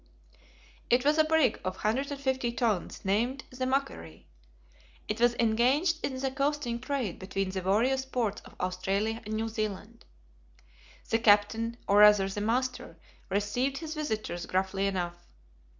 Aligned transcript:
It 0.89 1.05
was 1.05 1.19
a 1.19 1.23
brig 1.23 1.61
of 1.63 1.75
150 1.75 2.51
tons, 2.53 3.05
named 3.05 3.43
the 3.51 3.67
MACQUARIE. 3.67 4.25
It 5.07 5.21
was 5.21 5.35
engaged 5.35 6.03
in 6.03 6.17
the 6.17 6.31
coasting 6.31 6.79
trade 6.79 7.19
between 7.19 7.51
the 7.51 7.61
various 7.61 8.03
ports 8.03 8.41
of 8.41 8.55
Australia 8.59 9.21
and 9.25 9.35
New 9.35 9.47
Zealand. 9.47 10.05
The 11.09 11.19
captain, 11.19 11.77
or 11.87 11.99
rather 11.99 12.27
the 12.27 12.41
"master," 12.41 12.97
received 13.29 13.77
his 13.77 13.93
visitors 13.93 14.47
gruffly 14.47 14.87
enough. 14.87 15.27